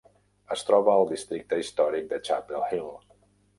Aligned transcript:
Es 0.55 0.63
troba 0.69 0.95
al 1.01 1.05
districte 1.11 1.61
històric 1.65 2.09
de 2.17 2.21
Chapel 2.31 2.67
Hill. 2.71 2.93